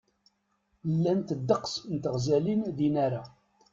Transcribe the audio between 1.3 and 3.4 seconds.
ddeqs n teɣzalin di Nara.